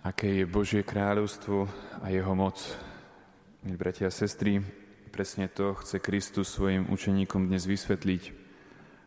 aké 0.00 0.40
je 0.42 0.44
Božie 0.48 0.80
kráľovstvo 0.80 1.68
a 2.00 2.08
jeho 2.08 2.32
moc. 2.32 2.56
Milí 3.60 3.76
bratia 3.76 4.08
a 4.08 4.14
sestry, 4.14 4.64
presne 5.12 5.44
to 5.52 5.76
chce 5.76 6.00
Kristus 6.00 6.48
svojim 6.48 6.88
učeníkom 6.88 7.52
dnes 7.52 7.68
vysvetliť. 7.68 8.32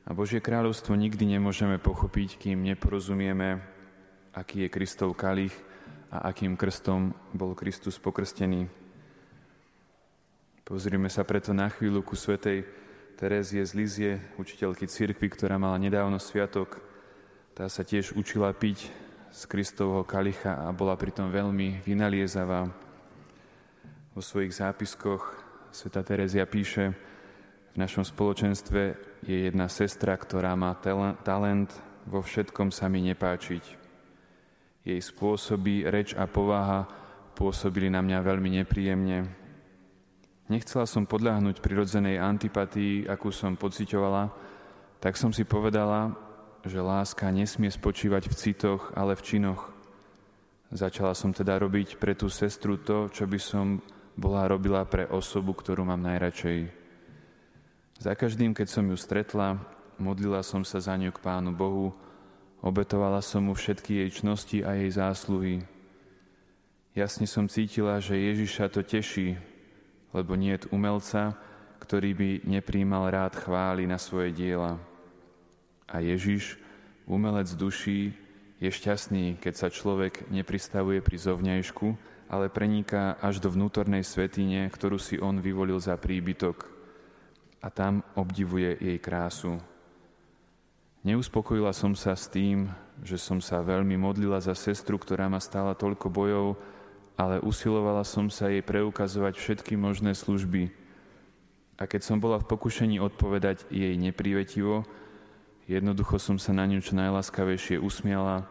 A 0.06 0.14
Božie 0.14 0.38
kráľovstvo 0.38 0.94
nikdy 0.94 1.26
nemôžeme 1.26 1.82
pochopiť, 1.82 2.38
kým 2.38 2.62
neporozumieme, 2.62 3.58
aký 4.38 4.68
je 4.68 4.70
Kristov 4.70 5.18
kalich 5.18 5.56
a 6.14 6.30
akým 6.30 6.54
krstom 6.54 7.18
bol 7.34 7.58
Kristus 7.58 7.98
pokrstený. 7.98 8.70
Pozrime 10.62 11.10
sa 11.10 11.26
preto 11.26 11.58
na 11.58 11.74
chvíľu 11.74 12.06
ku 12.06 12.14
svetej 12.14 12.70
Terezie 13.18 13.66
z 13.66 13.72
Lizie, 13.74 14.12
učiteľky 14.38 14.86
cirkvi, 14.86 15.26
ktorá 15.34 15.58
mala 15.58 15.82
nedávno 15.82 16.22
sviatok. 16.22 16.78
Tá 17.58 17.66
sa 17.66 17.82
tiež 17.82 18.14
učila 18.14 18.54
piť 18.54 19.03
z 19.34 19.50
Kristovho 19.50 20.06
kalicha 20.06 20.62
a 20.62 20.70
bola 20.70 20.94
pritom 20.94 21.34
veľmi 21.34 21.82
vynaliezavá. 21.82 22.70
Vo 24.14 24.22
svojich 24.22 24.54
zápiskoch 24.54 25.26
sveta 25.74 26.06
Terezia 26.06 26.46
píše, 26.46 26.94
v 27.74 27.82
našom 27.82 28.06
spoločenstve 28.06 28.82
je 29.26 29.50
jedna 29.50 29.66
sestra, 29.66 30.14
ktorá 30.14 30.54
má 30.54 30.78
talent 31.26 31.74
vo 32.06 32.22
všetkom 32.22 32.70
sa 32.70 32.86
mi 32.86 33.02
nepáčiť. 33.10 33.64
Jej 34.86 35.02
spôsoby, 35.02 35.90
reč 35.90 36.14
a 36.14 36.30
povaha 36.30 36.86
pôsobili 37.34 37.90
na 37.90 38.06
mňa 38.06 38.20
veľmi 38.22 38.62
nepríjemne. 38.62 39.34
Nechcela 40.46 40.86
som 40.86 41.10
podľahnuť 41.10 41.58
prirodzenej 41.58 42.22
antipatii, 42.22 43.10
akú 43.10 43.34
som 43.34 43.58
pocitovala, 43.58 44.30
tak 45.02 45.18
som 45.18 45.34
si 45.34 45.42
povedala, 45.42 46.14
že 46.64 46.80
láska 46.80 47.28
nesmie 47.28 47.68
spočívať 47.68 48.32
v 48.32 48.38
citoch, 48.40 48.96
ale 48.96 49.20
v 49.20 49.26
činoch. 49.26 49.62
Začala 50.74 51.14
som 51.14 51.36
teda 51.36 51.60
robiť 51.60 52.00
pre 52.00 52.16
tú 52.16 52.32
sestru 52.32 52.80
to, 52.80 53.12
čo 53.12 53.28
by 53.28 53.38
som 53.38 53.84
bola 54.16 54.48
robila 54.48 54.82
pre 54.88 55.06
osobu, 55.06 55.54
ktorú 55.54 55.86
mám 55.86 56.02
najradšej. 56.02 56.72
Za 58.02 58.18
každým, 58.18 58.56
keď 58.56 58.68
som 58.72 58.86
ju 58.90 58.98
stretla, 58.98 59.62
modlila 60.02 60.42
som 60.42 60.66
sa 60.66 60.82
za 60.82 60.98
ňu 60.98 61.14
k 61.14 61.22
Pánu 61.22 61.54
Bohu, 61.54 61.94
obetovala 62.64 63.22
som 63.22 63.46
mu 63.46 63.54
všetky 63.54 64.02
jej 64.02 64.10
čnosti 64.24 64.58
a 64.66 64.74
jej 64.80 64.90
zásluhy. 64.90 65.62
Jasne 66.94 67.26
som 67.26 67.50
cítila, 67.50 67.98
že 68.02 68.18
Ježiša 68.18 68.70
to 68.70 68.82
teší, 68.86 69.38
lebo 70.14 70.38
nie 70.38 70.56
je 70.58 70.70
umelca, 70.70 71.34
ktorý 71.82 72.16
by 72.16 72.30
nepríjmal 72.48 73.10
rád 73.12 73.36
chvály 73.36 73.90
na 73.90 73.98
svoje 73.98 74.32
diela. 74.32 74.78
A 75.90 76.00
Ježiš, 76.00 76.60
umelec 77.08 77.52
duší, 77.56 78.16
je 78.64 78.72
šťastný, 78.72 79.44
keď 79.44 79.54
sa 79.60 79.68
človek 79.68 80.32
nepristavuje 80.32 81.04
pri 81.04 81.18
zovňajšku, 81.20 81.88
ale 82.32 82.48
preniká 82.48 83.20
až 83.20 83.44
do 83.44 83.52
vnútornej 83.52 84.08
svetine, 84.08 84.72
ktorú 84.72 84.96
si 84.96 85.20
on 85.20 85.44
vyvolil 85.44 85.78
za 85.84 86.00
príbytok 86.00 86.66
a 87.60 87.68
tam 87.68 88.04
obdivuje 88.16 88.80
jej 88.80 88.98
krásu. 89.04 89.60
Neuspokojila 91.04 91.76
som 91.76 91.92
sa 92.00 92.16
s 92.16 92.32
tým, 92.32 92.72
že 93.04 93.20
som 93.20 93.44
sa 93.44 93.60
veľmi 93.60 94.00
modlila 94.00 94.40
za 94.40 94.56
sestru, 94.56 94.96
ktorá 94.96 95.28
ma 95.28 95.44
stála 95.44 95.76
toľko 95.76 96.08
bojov, 96.08 96.56
ale 97.20 97.44
usilovala 97.44 98.08
som 98.08 98.32
sa 98.32 98.48
jej 98.48 98.64
preukazovať 98.64 99.36
všetky 99.36 99.76
možné 99.76 100.16
služby. 100.16 100.72
A 101.76 101.84
keď 101.84 102.08
som 102.08 102.24
bola 102.24 102.40
v 102.40 102.48
pokušení 102.48 103.04
odpovedať 103.04 103.68
jej 103.68 104.00
neprívetivo, 104.00 104.88
Jednoducho 105.64 106.20
som 106.20 106.36
sa 106.36 106.52
na 106.52 106.68
ňu 106.68 106.84
čo 106.84 106.92
najláskavejšie 107.00 107.80
usmiala 107.80 108.44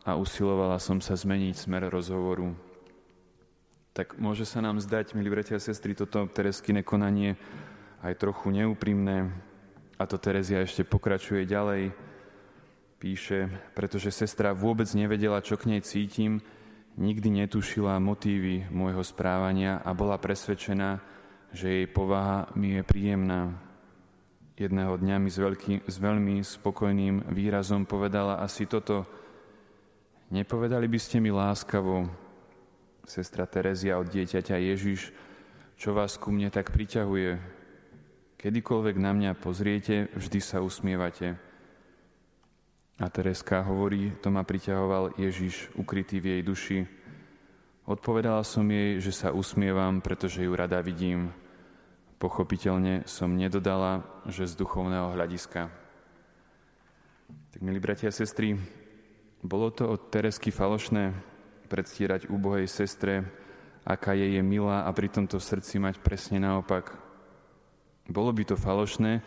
a 0.00 0.16
usilovala 0.16 0.80
som 0.80 0.96
sa 0.96 1.12
zmeniť 1.12 1.54
smer 1.60 1.92
rozhovoru. 1.92 2.56
Tak 3.92 4.16
môže 4.16 4.48
sa 4.48 4.64
nám 4.64 4.80
zdať, 4.80 5.12
milí 5.12 5.28
bratia 5.28 5.60
a 5.60 5.62
sestry, 5.62 5.92
toto 5.92 6.24
Tereskine 6.26 6.80
konanie 6.80 7.36
aj 8.00 8.16
trochu 8.16 8.48
neúprimné. 8.48 9.28
A 10.00 10.08
to 10.08 10.16
Terezia 10.16 10.64
ešte 10.64 10.88
pokračuje 10.88 11.44
ďalej. 11.44 11.92
Píše, 12.96 13.52
pretože 13.76 14.08
sestra 14.08 14.56
vôbec 14.56 14.88
nevedela, 14.96 15.44
čo 15.44 15.60
k 15.60 15.68
nej 15.68 15.84
cítim, 15.84 16.40
nikdy 16.96 17.44
netušila 17.44 18.00
motívy 18.00 18.72
môjho 18.72 19.04
správania 19.04 19.84
a 19.84 19.92
bola 19.92 20.16
presvedčená, 20.16 20.98
že 21.52 21.68
jej 21.68 21.86
povaha 21.86 22.48
mi 22.56 22.80
je 22.80 22.82
príjemná 22.82 23.52
jedného 24.54 24.94
dňa 24.94 25.16
mi 25.18 25.30
s, 25.30 25.38
veľký, 25.38 25.86
s 25.86 25.96
veľmi 25.98 26.38
spokojným 26.42 27.30
výrazom 27.34 27.86
povedala 27.86 28.38
asi 28.38 28.70
toto. 28.70 29.02
Nepovedali 30.30 30.86
by 30.86 30.98
ste 30.98 31.18
mi 31.18 31.34
láskavo, 31.34 32.06
sestra 33.04 33.44
Terezia 33.44 33.98
od 33.98 34.08
dieťaťa 34.08 34.56
Ježiš, 34.56 35.10
čo 35.74 35.90
vás 35.92 36.16
ku 36.16 36.30
mne 36.30 36.48
tak 36.54 36.70
priťahuje. 36.70 37.36
Kedykoľvek 38.38 38.96
na 39.00 39.12
mňa 39.12 39.32
pozriete, 39.40 40.08
vždy 40.14 40.40
sa 40.40 40.62
usmievate. 40.62 41.34
A 43.02 43.06
Tereska 43.10 43.58
hovorí, 43.66 44.14
to 44.22 44.30
ma 44.30 44.46
priťahoval 44.46 45.18
Ježiš, 45.18 45.74
ukrytý 45.74 46.22
v 46.22 46.38
jej 46.38 46.42
duši. 46.46 46.78
Odpovedala 47.90 48.46
som 48.46 48.64
jej, 48.70 49.02
že 49.02 49.10
sa 49.10 49.34
usmievam, 49.34 49.98
pretože 49.98 50.46
ju 50.46 50.52
rada 50.54 50.78
vidím. 50.78 51.34
Pochopiteľne 52.22 53.02
som 53.10 53.34
nedodala, 53.34 54.06
že 54.30 54.46
z 54.46 54.54
duchovného 54.54 55.18
hľadiska. 55.18 55.66
Tak, 57.50 57.60
milí 57.60 57.82
bratia 57.82 58.10
a 58.10 58.14
sestry, 58.14 58.54
bolo 59.42 59.74
to 59.74 59.90
od 59.90 60.14
Teresky 60.14 60.54
falošné 60.54 61.10
predstierať 61.66 62.30
úbohej 62.30 62.70
sestre, 62.70 63.26
aká 63.82 64.14
je 64.14 64.38
je 64.38 64.42
milá 64.46 64.86
a 64.86 64.90
pri 64.94 65.10
tomto 65.10 65.42
srdci 65.42 65.82
mať 65.82 65.98
presne 65.98 66.38
naopak. 66.38 66.94
Bolo 68.06 68.30
by 68.30 68.46
to 68.46 68.56
falošné, 68.56 69.18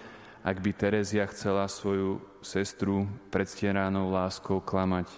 ak 0.48 0.58
by 0.64 0.72
Terezia 0.72 1.28
chcela 1.28 1.68
svoju 1.68 2.24
sestru 2.40 3.04
predstieranou 3.34 4.08
láskou 4.08 4.64
klamať, 4.64 5.12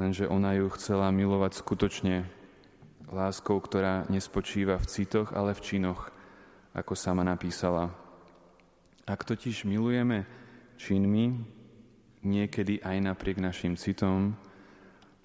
lenže 0.00 0.24
ona 0.24 0.56
ju 0.56 0.72
chcela 0.80 1.12
milovať 1.12 1.60
skutočne, 1.60 2.24
láskou, 3.12 3.60
ktorá 3.60 4.08
nespočíva 4.08 4.80
v 4.80 4.88
citoch, 4.88 5.36
ale 5.36 5.52
v 5.52 5.60
činoch– 5.60 6.08
ako 6.74 6.94
sama 6.94 7.26
napísala. 7.26 7.90
Ak 9.06 9.26
totiž 9.26 9.66
milujeme 9.66 10.26
činmi, 10.78 11.34
niekedy 12.22 12.78
aj 12.84 12.96
napriek 13.00 13.42
našim 13.42 13.74
citom, 13.74 14.38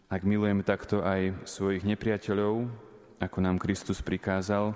ak 0.10 0.22
milujeme 0.26 0.62
takto 0.62 1.02
aj 1.02 1.46
svojich 1.46 1.84
nepriateľov, 1.86 2.70
ako 3.20 3.38
nám 3.42 3.58
Kristus 3.62 4.02
prikázal, 4.02 4.74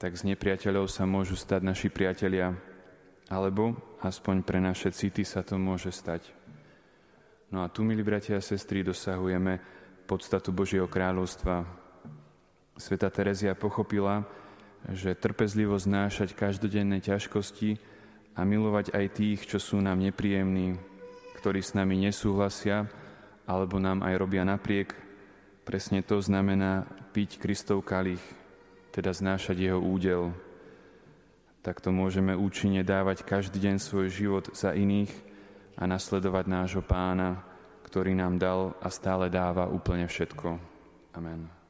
tak 0.00 0.18
z 0.18 0.34
nepriateľov 0.34 0.90
sa 0.90 1.06
môžu 1.06 1.38
stať 1.38 1.62
naši 1.62 1.88
priatelia, 1.92 2.56
alebo 3.30 3.78
aspoň 4.02 4.42
pre 4.42 4.58
naše 4.58 4.90
city 4.90 5.22
sa 5.22 5.46
to 5.46 5.54
môže 5.56 5.94
stať. 5.94 6.26
No 7.52 7.62
a 7.62 7.68
tu, 7.68 7.84
milí 7.84 8.00
bratia 8.00 8.40
a 8.40 8.42
sestry, 8.42 8.80
dosahujeme 8.80 9.60
podstatu 10.08 10.50
Božieho 10.50 10.88
kráľovstva. 10.88 11.62
Sveta 12.80 13.12
Terezia 13.12 13.52
pochopila, 13.52 14.24
že 14.90 15.14
trpezlivo 15.14 15.78
znášať 15.78 16.34
každodenné 16.34 16.98
ťažkosti 16.98 17.78
a 18.34 18.42
milovať 18.42 18.90
aj 18.90 19.06
tých, 19.14 19.40
čo 19.46 19.62
sú 19.62 19.78
nám 19.78 20.02
nepríjemní, 20.02 20.80
ktorí 21.38 21.62
s 21.62 21.78
nami 21.78 22.02
nesúhlasia 22.02 22.90
alebo 23.46 23.78
nám 23.78 24.02
aj 24.02 24.14
robia 24.18 24.42
napriek, 24.42 24.94
presne 25.62 26.02
to 26.02 26.18
znamená 26.18 26.86
piť 27.14 27.38
Kristov 27.38 27.82
kalich, 27.86 28.22
teda 28.94 29.14
znášať 29.14 29.56
jeho 29.70 29.78
údel. 29.78 30.34
Takto 31.62 31.94
môžeme 31.94 32.34
účinne 32.34 32.82
dávať 32.82 33.22
každý 33.22 33.62
deň 33.62 33.76
svoj 33.78 34.10
život 34.10 34.44
za 34.50 34.74
iných 34.74 35.14
a 35.78 35.86
nasledovať 35.86 36.44
nášho 36.50 36.82
pána, 36.82 37.42
ktorý 37.86 38.18
nám 38.18 38.38
dal 38.38 38.74
a 38.82 38.90
stále 38.90 39.30
dáva 39.30 39.70
úplne 39.70 40.10
všetko. 40.10 40.58
Amen. 41.14 41.61